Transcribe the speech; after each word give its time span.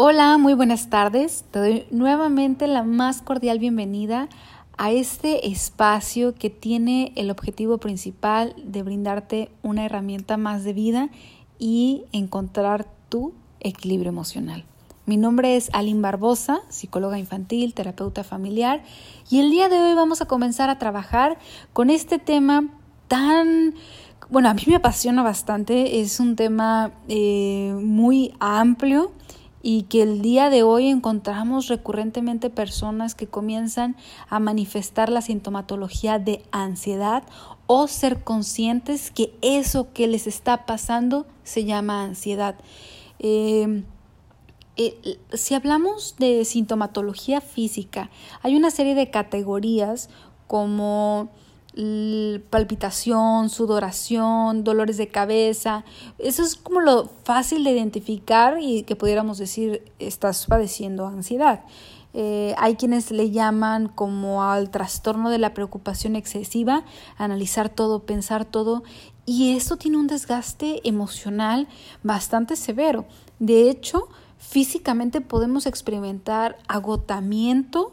Hola, 0.00 0.38
muy 0.38 0.54
buenas 0.54 0.90
tardes. 0.90 1.44
Te 1.50 1.58
doy 1.58 1.86
nuevamente 1.90 2.68
la 2.68 2.84
más 2.84 3.20
cordial 3.20 3.58
bienvenida 3.58 4.28
a 4.76 4.92
este 4.92 5.48
espacio 5.48 6.36
que 6.36 6.50
tiene 6.50 7.12
el 7.16 7.32
objetivo 7.32 7.78
principal 7.78 8.54
de 8.62 8.84
brindarte 8.84 9.50
una 9.64 9.84
herramienta 9.84 10.36
más 10.36 10.62
de 10.62 10.72
vida 10.72 11.08
y 11.58 12.04
encontrar 12.12 12.86
tu 13.08 13.34
equilibrio 13.58 14.10
emocional. 14.10 14.64
Mi 15.04 15.16
nombre 15.16 15.56
es 15.56 15.68
Aline 15.72 16.00
Barbosa, 16.00 16.60
psicóloga 16.68 17.18
infantil, 17.18 17.74
terapeuta 17.74 18.22
familiar, 18.22 18.84
y 19.28 19.40
el 19.40 19.50
día 19.50 19.68
de 19.68 19.80
hoy 19.80 19.94
vamos 19.94 20.20
a 20.20 20.26
comenzar 20.26 20.70
a 20.70 20.78
trabajar 20.78 21.40
con 21.72 21.90
este 21.90 22.20
tema 22.20 22.68
tan 23.08 23.74
bueno, 24.30 24.50
a 24.50 24.54
mí 24.54 24.62
me 24.66 24.76
apasiona 24.76 25.22
bastante, 25.22 26.00
es 26.00 26.20
un 26.20 26.36
tema 26.36 26.92
eh, 27.08 27.74
muy 27.80 28.34
amplio 28.40 29.10
y 29.62 29.82
que 29.82 30.02
el 30.02 30.22
día 30.22 30.50
de 30.50 30.62
hoy 30.62 30.88
encontramos 30.88 31.68
recurrentemente 31.68 32.50
personas 32.50 33.14
que 33.14 33.26
comienzan 33.26 33.96
a 34.28 34.38
manifestar 34.38 35.08
la 35.08 35.22
sintomatología 35.22 36.18
de 36.18 36.42
ansiedad 36.52 37.24
o 37.66 37.86
ser 37.88 38.22
conscientes 38.22 39.10
que 39.10 39.34
eso 39.42 39.92
que 39.92 40.06
les 40.06 40.26
está 40.26 40.64
pasando 40.64 41.26
se 41.44 41.64
llama 41.64 42.02
ansiedad. 42.02 42.56
Em, 43.18 43.84
eh, 44.76 45.18
si 45.32 45.54
hablamos 45.54 46.14
de 46.18 46.44
sintomatología 46.44 47.40
física, 47.40 48.10
hay 48.42 48.56
una 48.56 48.70
serie 48.70 48.94
de 48.94 49.10
categorías 49.10 50.08
como 50.46 51.30
palpitación, 52.50 53.50
sudoración, 53.50 54.64
dolores 54.64 54.96
de 54.96 55.08
cabeza. 55.08 55.84
Eso 56.18 56.42
es 56.42 56.56
como 56.56 56.80
lo 56.80 57.08
fácil 57.24 57.62
de 57.64 57.70
identificar 57.70 58.58
y 58.60 58.82
que 58.82 58.96
pudiéramos 58.96 59.38
decir 59.38 59.82
estás 59.98 60.46
padeciendo 60.46 61.06
ansiedad. 61.06 61.64
Eh, 62.14 62.54
hay 62.58 62.76
quienes 62.76 63.10
le 63.10 63.30
llaman 63.30 63.88
como 63.88 64.42
al 64.42 64.70
trastorno 64.70 65.30
de 65.30 65.38
la 65.38 65.54
preocupación 65.54 66.16
excesiva, 66.16 66.84
analizar 67.16 67.68
todo, 67.68 68.00
pensar 68.00 68.44
todo, 68.44 68.82
y 69.26 69.56
esto 69.56 69.76
tiene 69.76 69.98
un 69.98 70.06
desgaste 70.06 70.80
emocional 70.88 71.68
bastante 72.02 72.56
severo. 72.56 73.04
De 73.38 73.68
hecho, 73.68 74.08
físicamente 74.38 75.20
podemos 75.20 75.66
experimentar 75.66 76.56
agotamiento, 76.66 77.92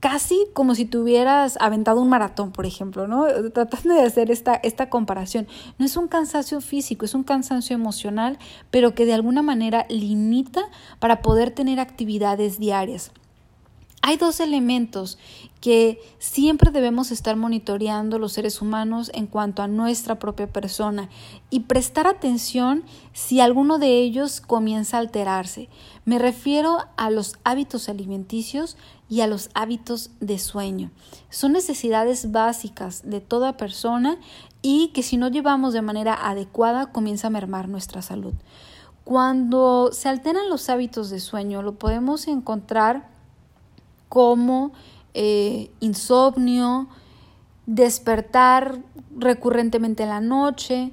casi 0.00 0.46
como 0.54 0.74
si 0.74 0.86
tuvieras 0.86 1.56
aventado 1.60 2.00
un 2.00 2.08
maratón, 2.08 2.52
por 2.52 2.66
ejemplo, 2.66 3.06
¿no? 3.06 3.26
Tratando 3.52 3.94
de 3.94 4.02
hacer 4.02 4.30
esta, 4.30 4.54
esta 4.54 4.88
comparación. 4.88 5.46
No 5.78 5.84
es 5.84 5.96
un 5.96 6.08
cansancio 6.08 6.60
físico, 6.60 7.04
es 7.04 7.14
un 7.14 7.22
cansancio 7.22 7.74
emocional, 7.74 8.38
pero 8.70 8.94
que 8.94 9.04
de 9.04 9.12
alguna 9.12 9.42
manera 9.42 9.86
limita 9.88 10.62
para 10.98 11.20
poder 11.20 11.50
tener 11.50 11.78
actividades 11.78 12.58
diarias. 12.58 13.12
Hay 14.02 14.16
dos 14.16 14.40
elementos 14.40 15.18
que 15.60 16.00
siempre 16.18 16.70
debemos 16.70 17.10
estar 17.10 17.36
monitoreando 17.36 18.18
los 18.18 18.32
seres 18.32 18.62
humanos 18.62 19.10
en 19.12 19.26
cuanto 19.26 19.62
a 19.62 19.68
nuestra 19.68 20.18
propia 20.18 20.50
persona 20.50 21.10
y 21.50 21.60
prestar 21.60 22.06
atención 22.06 22.82
si 23.12 23.40
alguno 23.40 23.78
de 23.78 23.98
ellos 23.98 24.40
comienza 24.40 24.96
a 24.96 25.00
alterarse. 25.00 25.68
Me 26.06 26.18
refiero 26.18 26.78
a 26.96 27.10
los 27.10 27.34
hábitos 27.44 27.90
alimenticios 27.90 28.78
y 29.10 29.20
a 29.20 29.26
los 29.26 29.50
hábitos 29.52 30.10
de 30.20 30.38
sueño. 30.38 30.90
Son 31.28 31.52
necesidades 31.52 32.32
básicas 32.32 33.02
de 33.04 33.20
toda 33.20 33.58
persona 33.58 34.18
y 34.62 34.88
que 34.88 35.02
si 35.02 35.18
no 35.18 35.28
llevamos 35.28 35.74
de 35.74 35.82
manera 35.82 36.14
adecuada 36.14 36.90
comienza 36.90 37.26
a 37.26 37.30
mermar 37.30 37.68
nuestra 37.68 38.00
salud. 38.00 38.32
Cuando 39.04 39.90
se 39.92 40.08
alteran 40.08 40.48
los 40.48 40.70
hábitos 40.70 41.10
de 41.10 41.20
sueño 41.20 41.60
lo 41.60 41.78
podemos 41.78 42.28
encontrar 42.28 43.19
como 44.10 44.72
eh, 45.14 45.70
insomnio, 45.80 46.88
despertar 47.64 48.80
recurrentemente 49.16 50.02
en 50.02 50.08
la 50.08 50.20
noche 50.20 50.90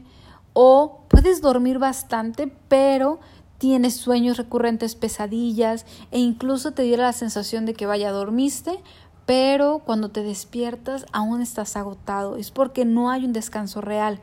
o 0.53 1.01
puedes 1.09 1.41
dormir 1.41 1.79
bastante 1.79 2.47
pero 2.67 3.19
tienes 3.57 3.95
sueños 3.95 4.37
recurrentes, 4.37 4.95
pesadillas 4.95 5.85
e 6.11 6.19
incluso 6.19 6.71
te 6.71 6.83
diera 6.83 7.03
la 7.03 7.13
sensación 7.13 7.65
de 7.65 7.73
que 7.73 7.87
vaya 7.87 8.11
dormiste, 8.11 8.79
pero 9.25 9.79
cuando 9.79 10.09
te 10.09 10.21
despiertas 10.21 11.05
aún 11.11 11.41
estás 11.41 11.75
agotado. 11.75 12.37
Es 12.37 12.51
porque 12.51 12.85
no 12.85 13.09
hay 13.09 13.25
un 13.25 13.33
descanso 13.33 13.81
real. 13.81 14.19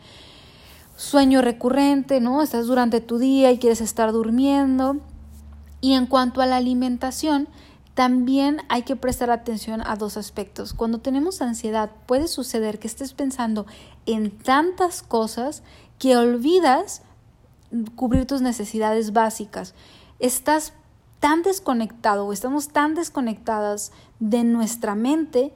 Sueño 0.96 1.42
recurrente, 1.42 2.20
¿no? 2.20 2.42
Estás 2.42 2.68
durante 2.68 3.00
tu 3.00 3.18
día 3.18 3.50
y 3.50 3.58
quieres 3.58 3.80
estar 3.80 4.12
durmiendo. 4.12 4.98
Y 5.80 5.94
en 5.94 6.06
cuanto 6.06 6.40
a 6.40 6.46
la 6.46 6.56
alimentación, 6.56 7.48
también 7.94 8.60
hay 8.68 8.82
que 8.82 8.96
prestar 8.96 9.30
atención 9.30 9.80
a 9.86 9.96
dos 9.96 10.16
aspectos. 10.16 10.74
Cuando 10.74 10.98
tenemos 10.98 11.40
ansiedad 11.40 11.90
puede 12.06 12.26
suceder 12.26 12.78
que 12.78 12.88
estés 12.88 13.12
pensando 13.12 13.66
en 14.04 14.30
tantas 14.30 15.02
cosas 15.02 15.62
que 15.98 16.16
olvidas 16.16 17.02
cubrir 17.94 18.26
tus 18.26 18.42
necesidades 18.42 19.12
básicas. 19.12 19.74
Estás 20.18 20.72
tan 21.20 21.42
desconectado 21.42 22.26
o 22.26 22.32
estamos 22.32 22.68
tan 22.68 22.94
desconectadas 22.94 23.92
de 24.18 24.44
nuestra 24.44 24.94
mente 24.94 25.52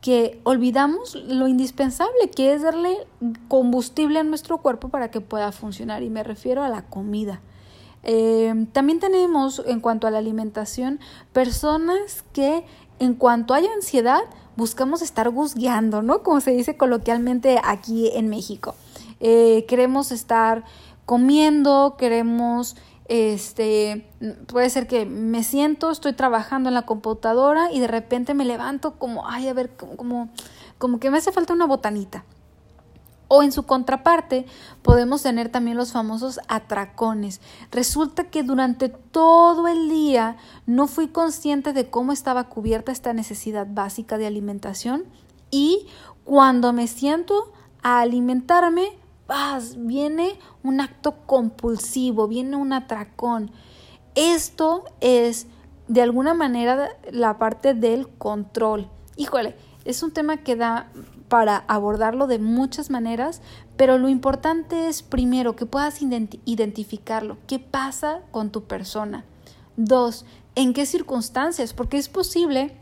que 0.00 0.40
olvidamos 0.44 1.14
lo 1.14 1.46
indispensable 1.46 2.30
que 2.34 2.54
es 2.54 2.62
darle 2.62 3.06
combustible 3.48 4.18
a 4.18 4.24
nuestro 4.24 4.58
cuerpo 4.58 4.88
para 4.88 5.10
que 5.10 5.20
pueda 5.20 5.52
funcionar 5.52 6.02
y 6.02 6.08
me 6.08 6.22
refiero 6.22 6.62
a 6.62 6.68
la 6.68 6.82
comida. 6.82 7.40
Eh, 8.02 8.66
también 8.72 8.98
tenemos, 8.98 9.62
en 9.66 9.80
cuanto 9.80 10.06
a 10.06 10.10
la 10.10 10.18
alimentación, 10.18 11.00
personas 11.32 12.24
que 12.32 12.64
en 12.98 13.14
cuanto 13.14 13.54
hay 13.54 13.66
ansiedad 13.66 14.20
buscamos 14.56 15.02
estar 15.02 15.30
guzgueando, 15.30 16.02
¿no? 16.02 16.22
Como 16.22 16.40
se 16.40 16.52
dice 16.52 16.76
coloquialmente 16.76 17.60
aquí 17.64 18.10
en 18.14 18.28
México. 18.28 18.74
Eh, 19.20 19.64
queremos 19.68 20.12
estar 20.12 20.64
comiendo, 21.06 21.96
queremos, 21.98 22.76
este, 23.06 24.06
puede 24.46 24.70
ser 24.70 24.86
que 24.86 25.06
me 25.06 25.42
siento, 25.42 25.90
estoy 25.90 26.12
trabajando 26.12 26.68
en 26.68 26.74
la 26.74 26.82
computadora 26.82 27.72
y 27.72 27.80
de 27.80 27.88
repente 27.88 28.34
me 28.34 28.44
levanto 28.44 28.98
como, 28.98 29.26
ay, 29.28 29.48
a 29.48 29.52
ver, 29.52 29.70
como, 29.76 30.28
como 30.78 31.00
que 31.00 31.10
me 31.10 31.18
hace 31.18 31.32
falta 31.32 31.52
una 31.52 31.66
botanita. 31.66 32.24
O 33.32 33.44
en 33.44 33.52
su 33.52 33.62
contraparte 33.62 34.44
podemos 34.82 35.22
tener 35.22 35.50
también 35.50 35.76
los 35.76 35.92
famosos 35.92 36.40
atracones. 36.48 37.40
Resulta 37.70 38.24
que 38.24 38.42
durante 38.42 38.88
todo 38.88 39.68
el 39.68 39.88
día 39.88 40.36
no 40.66 40.88
fui 40.88 41.08
consciente 41.08 41.72
de 41.72 41.88
cómo 41.88 42.10
estaba 42.10 42.48
cubierta 42.48 42.90
esta 42.90 43.12
necesidad 43.12 43.68
básica 43.70 44.18
de 44.18 44.26
alimentación 44.26 45.04
y 45.52 45.86
cuando 46.24 46.72
me 46.72 46.88
siento 46.88 47.52
a 47.82 48.00
alimentarme, 48.00 48.98
viene 49.76 50.38
un 50.64 50.80
acto 50.80 51.18
compulsivo, 51.26 52.26
viene 52.26 52.56
un 52.56 52.72
atracón. 52.72 53.52
Esto 54.16 54.84
es 55.00 55.46
de 55.86 56.02
alguna 56.02 56.34
manera 56.34 56.96
la 57.12 57.38
parte 57.38 57.74
del 57.74 58.08
control. 58.08 58.88
Híjole, 59.16 59.56
es 59.84 60.02
un 60.02 60.12
tema 60.12 60.38
que 60.38 60.56
da 60.56 60.90
para 61.28 61.64
abordarlo 61.68 62.26
de 62.26 62.38
muchas 62.38 62.90
maneras, 62.90 63.40
pero 63.76 63.98
lo 63.98 64.08
importante 64.08 64.88
es 64.88 65.02
primero 65.02 65.54
que 65.54 65.64
puedas 65.64 66.00
identificarlo, 66.02 67.38
qué 67.46 67.58
pasa 67.58 68.20
con 68.32 68.50
tu 68.50 68.64
persona. 68.64 69.24
Dos, 69.76 70.24
en 70.56 70.74
qué 70.74 70.86
circunstancias, 70.86 71.72
porque 71.72 71.98
es 71.98 72.08
posible 72.08 72.76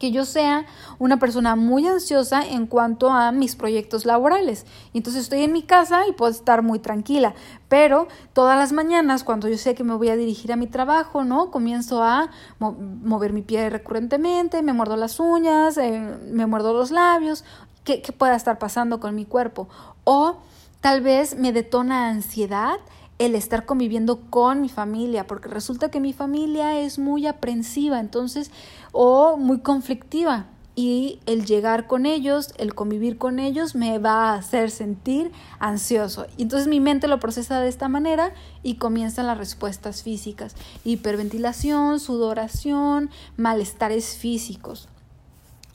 que 0.00 0.10
yo 0.10 0.24
sea 0.24 0.64
una 0.98 1.18
persona 1.18 1.56
muy 1.56 1.86
ansiosa 1.86 2.42
en 2.42 2.66
cuanto 2.66 3.10
a 3.10 3.32
mis 3.32 3.54
proyectos 3.54 4.06
laborales. 4.06 4.64
Y 4.94 4.98
entonces 4.98 5.24
estoy 5.24 5.42
en 5.42 5.52
mi 5.52 5.62
casa 5.62 6.08
y 6.08 6.12
puedo 6.12 6.32
estar 6.32 6.62
muy 6.62 6.78
tranquila, 6.78 7.34
pero 7.68 8.08
todas 8.32 8.58
las 8.58 8.72
mañanas 8.72 9.24
cuando 9.24 9.46
yo 9.46 9.58
sé 9.58 9.74
que 9.74 9.84
me 9.84 9.94
voy 9.94 10.08
a 10.08 10.16
dirigir 10.16 10.52
a 10.52 10.56
mi 10.56 10.66
trabajo, 10.66 11.22
¿no? 11.22 11.50
Comienzo 11.50 12.02
a 12.02 12.30
mover 12.58 13.34
mi 13.34 13.42
pie 13.42 13.68
recurrentemente, 13.68 14.62
me 14.62 14.72
muerdo 14.72 14.96
las 14.96 15.20
uñas, 15.20 15.76
eh, 15.76 16.00
me 16.32 16.46
muerdo 16.46 16.72
los 16.72 16.90
labios, 16.90 17.44
¿qué, 17.84 18.00
¿qué 18.00 18.12
pueda 18.12 18.34
estar 18.34 18.58
pasando 18.58 19.00
con 19.00 19.14
mi 19.14 19.26
cuerpo? 19.26 19.68
O 20.04 20.38
tal 20.80 21.02
vez 21.02 21.36
me 21.36 21.52
detona 21.52 22.08
ansiedad 22.08 22.78
el 23.20 23.34
estar 23.34 23.66
conviviendo 23.66 24.22
con 24.30 24.62
mi 24.62 24.70
familia, 24.70 25.26
porque 25.26 25.50
resulta 25.50 25.90
que 25.90 26.00
mi 26.00 26.14
familia 26.14 26.80
es 26.80 26.98
muy 26.98 27.26
aprensiva, 27.26 28.00
entonces, 28.00 28.50
o 28.92 29.36
muy 29.36 29.60
conflictiva. 29.60 30.46
Y 30.74 31.20
el 31.26 31.44
llegar 31.44 31.86
con 31.86 32.06
ellos, 32.06 32.54
el 32.56 32.74
convivir 32.74 33.18
con 33.18 33.38
ellos, 33.38 33.74
me 33.74 33.98
va 33.98 34.30
a 34.30 34.36
hacer 34.36 34.70
sentir 34.70 35.32
ansioso. 35.58 36.24
Y 36.38 36.42
entonces 36.44 36.66
mi 36.66 36.80
mente 36.80 37.08
lo 37.08 37.20
procesa 37.20 37.60
de 37.60 37.68
esta 37.68 37.88
manera 37.88 38.32
y 38.62 38.76
comienzan 38.76 39.26
las 39.26 39.36
respuestas 39.36 40.02
físicas. 40.02 40.54
Hiperventilación, 40.84 42.00
sudoración, 42.00 43.10
malestares 43.36 44.16
físicos. 44.16 44.88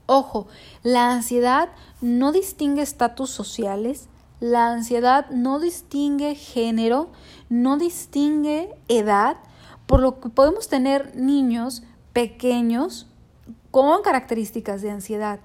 Ojo, 0.08 0.48
la 0.82 1.12
ansiedad 1.12 1.70
no 2.02 2.32
distingue 2.32 2.82
estatus 2.82 3.30
sociales, 3.30 4.08
la 4.46 4.72
ansiedad 4.72 5.28
no 5.32 5.60
distingue 5.60 6.36
género, 6.36 7.10
no 7.50 7.78
distingue 7.78 8.76
edad, 8.88 9.38
por 9.88 10.00
lo 10.00 10.20
que 10.20 10.30
podemos 10.30 10.68
tener 10.68 11.16
niños 11.16 11.82
pequeños 12.14 13.08
con 13.72 14.04
características 14.04 14.84
de 14.84 14.92
ansiedad 14.92 15.40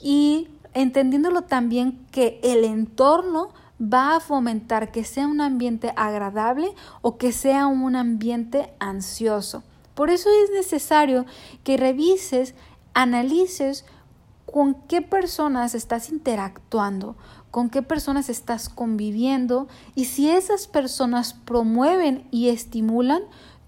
y 0.00 0.48
entendiéndolo 0.72 1.42
también 1.42 2.06
que 2.10 2.40
el 2.42 2.64
entorno 2.64 3.50
va 3.80 4.16
a 4.16 4.20
fomentar 4.20 4.92
que 4.92 5.04
sea 5.04 5.26
un 5.26 5.42
ambiente 5.42 5.92
agradable 5.94 6.74
o 7.02 7.18
que 7.18 7.32
sea 7.32 7.66
un 7.66 7.96
ambiente 7.96 8.72
ansioso. 8.78 9.62
Por 9.94 10.08
eso 10.08 10.30
es 10.42 10.50
necesario 10.52 11.26
que 11.64 11.76
revises, 11.76 12.54
analices 12.94 13.84
con 14.50 14.74
qué 14.88 15.02
personas 15.02 15.74
estás 15.74 16.08
interactuando, 16.08 17.16
con 17.50 17.70
qué 17.70 17.82
personas 17.82 18.28
estás 18.28 18.68
conviviendo 18.68 19.68
y 19.94 20.06
si 20.06 20.30
esas 20.30 20.66
personas 20.66 21.34
promueven 21.34 22.26
y 22.30 22.48
estimulan 22.48 23.22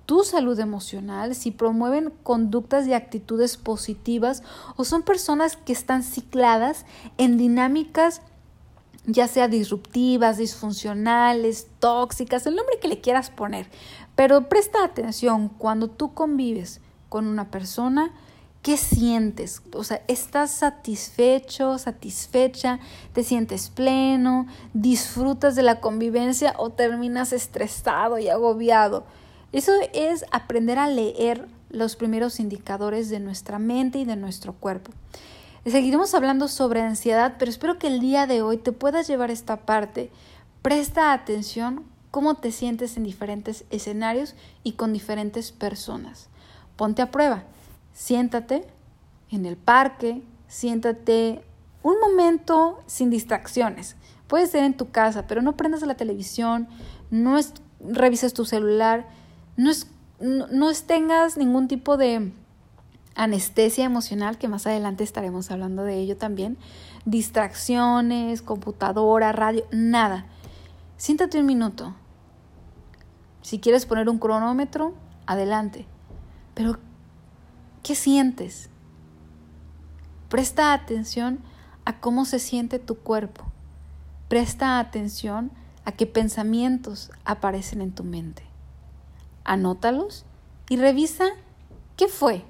tu 0.07 0.25
salud 0.25 0.59
emocional, 0.59 1.35
si 1.35 1.51
promueven 1.51 2.13
conductas 2.23 2.87
y 2.87 2.95
actitudes 2.95 3.57
positivas 3.57 4.43
o 4.77 4.85
son 4.85 5.03
personas 5.03 5.57
que 5.57 5.73
están 5.73 6.03
cicladas 6.03 6.85
en 7.17 7.37
dinámicas 7.37 8.23
ya 9.07 9.29
sea 9.29 9.49
disruptivas, 9.49 10.37
disfuncionales, 10.37 11.69
tóxicas, 11.79 12.47
el 12.47 12.57
nombre 12.57 12.79
que 12.81 12.89
le 12.89 13.01
quieras 13.01 13.31
poner. 13.31 13.67
Pero 14.15 14.49
presta 14.49 14.85
atención 14.85 15.49
cuando 15.49 15.89
tú 15.89 16.13
convives 16.13 16.81
con 17.09 17.27
una 17.27 17.51
persona, 17.51 18.13
¿qué 18.63 18.77
sientes? 18.77 19.63
O 19.75 19.85
sea, 19.85 20.03
¿estás 20.09 20.51
satisfecho, 20.51 21.79
satisfecha? 21.79 22.79
¿Te 23.13 23.25
sientes 23.25 23.71
pleno? 23.71 24.47
¿Disfrutas 24.75 25.57
de 25.57 25.63
la 25.63 25.81
convivencia 25.81 26.55
o 26.59 26.71
terminas 26.71 27.33
estresado 27.33 28.19
y 28.19 28.29
agobiado? 28.29 29.05
Eso 29.53 29.73
es 29.93 30.25
aprender 30.31 30.79
a 30.79 30.89
leer 30.89 31.49
los 31.71 31.97
primeros 31.97 32.41
indicadores 32.41 33.09
de 33.09 33.21
nuestra 33.21 33.59
mente 33.59 33.99
y 33.99 34.05
de 34.05 34.17
nuestro 34.17 34.53
cuerpo. 34.53 34.93
Seguiremos 35.67 36.15
hablando 36.15 36.49
sobre 36.49 36.81
ansiedad, 36.81 37.37
pero 37.39 37.51
espero 37.51 37.79
que 37.79 37.87
el 37.87 38.01
día 38.01 38.27
de 38.27 38.43
hoy 38.43 38.57
te 38.57 38.73
puedas 38.73 39.07
llevar 39.07 39.31
esta 39.31 39.59
parte. 39.59 40.11
Presta 40.63 41.13
atención 41.13 41.85
cómo 42.11 42.35
te 42.35 42.51
sientes 42.51 42.97
en 42.97 43.05
diferentes 43.05 43.65
escenarios 43.71 44.35
y 44.63 44.73
con 44.73 44.93
diferentes 44.93 45.53
personas. 45.53 46.29
Ponte 46.77 47.03
a 47.03 47.11
prueba. 47.11 47.45
Siéntate 47.93 48.67
en 49.31 49.47
el 49.47 49.57
parque, 49.57 50.23
siéntate 50.49 51.43
un 51.83 51.95
momento 52.01 52.83
sin 52.87 53.11
distracciones. 53.11 53.97
Puede 54.27 54.47
ser 54.47 54.65
en 54.65 54.77
tu 54.77 54.91
casa, 54.91 55.27
pero 55.27 55.43
no 55.43 55.57
prendas 55.57 55.83
la 55.83 55.97
televisión, 55.97 56.69
no 57.11 57.39
revises 57.81 58.35
tu 58.35 58.45
celular, 58.45 59.09
no, 59.57 59.73
no 60.21 60.73
tengas 60.87 61.37
ningún 61.37 61.69
tipo 61.69 61.97
de 61.97 62.33
anestesia 63.15 63.85
emocional, 63.85 64.39
que 64.39 64.49
más 64.49 64.67
adelante 64.67 65.05
estaremos 65.05 65.51
hablando 65.51 65.85
de 65.85 65.99
ello 65.99 66.17
también, 66.17 66.59
distracciones, 67.05 68.43
computadora, 68.43 69.33
radio, 69.33 69.65
nada. 69.73 70.27
Siéntate 70.97 71.41
un 71.41 71.47
minuto. 71.47 71.95
Si 73.43 73.59
quieres 73.59 73.87
poner 73.87 74.09
un 74.09 74.19
cronómetro, 74.19 74.95
adelante. 75.27 75.87
Pero, 76.55 76.79
¿qué 77.83 77.95
sientes? 77.95 78.71
Presta 80.29 80.73
atención 80.73 81.41
a 81.85 82.01
cómo 82.01 82.25
se 82.25 82.39
siente 82.39 82.79
tu 82.79 82.97
cuerpo. 82.97 83.45
Presta 84.29 84.79
atención 84.79 85.51
a 85.85 85.93
qué 85.93 86.07
pensamientos 86.07 87.11
aparecen 87.25 87.81
en 87.81 87.93
tu 87.93 88.05
mente. 88.05 88.45
Anótalos 89.45 90.25
y 90.69 90.77
revisa 90.77 91.27
qué 91.97 92.07
fue 92.07 92.45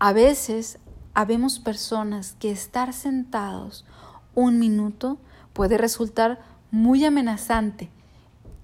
a 0.00 0.12
veces 0.12 0.78
habemos 1.12 1.58
personas 1.58 2.36
que 2.38 2.52
estar 2.52 2.92
sentados 2.92 3.84
un 4.34 4.60
minuto 4.60 5.18
puede 5.52 5.76
resultar 5.76 6.40
muy 6.70 7.04
amenazante, 7.04 7.90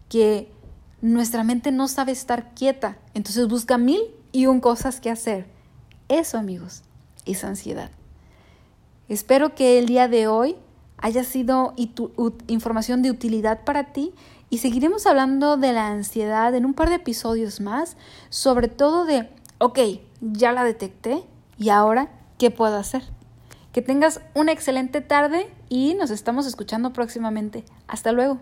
que 0.08 0.52
nuestra 1.02 1.42
mente 1.42 1.72
no 1.72 1.88
sabe 1.88 2.12
estar 2.12 2.54
quieta, 2.54 2.98
entonces 3.14 3.48
busca 3.48 3.78
mil 3.78 4.00
y 4.34 4.46
un 4.46 4.60
cosas 4.60 5.00
que 5.00 5.10
hacer. 5.10 5.46
Eso, 6.08 6.36
amigos, 6.36 6.82
es 7.24 7.44
ansiedad. 7.44 7.90
Espero 9.08 9.54
que 9.54 9.78
el 9.78 9.86
día 9.86 10.08
de 10.08 10.26
hoy 10.26 10.56
haya 10.98 11.22
sido 11.22 11.72
información 12.48 13.00
de 13.02 13.12
utilidad 13.12 13.64
para 13.64 13.92
ti 13.92 14.12
y 14.50 14.58
seguiremos 14.58 15.06
hablando 15.06 15.56
de 15.56 15.72
la 15.72 15.86
ansiedad 15.86 16.52
en 16.54 16.64
un 16.64 16.74
par 16.74 16.88
de 16.88 16.96
episodios 16.96 17.60
más, 17.60 17.96
sobre 18.28 18.66
todo 18.66 19.04
de, 19.04 19.30
ok, 19.58 19.78
ya 20.20 20.50
la 20.50 20.64
detecté 20.64 21.22
y 21.56 21.68
ahora, 21.68 22.10
¿qué 22.36 22.50
puedo 22.50 22.76
hacer? 22.76 23.04
Que 23.72 23.82
tengas 23.82 24.20
una 24.34 24.50
excelente 24.50 25.00
tarde 25.00 25.48
y 25.68 25.94
nos 25.94 26.10
estamos 26.10 26.46
escuchando 26.46 26.92
próximamente. 26.92 27.64
Hasta 27.86 28.10
luego. 28.10 28.40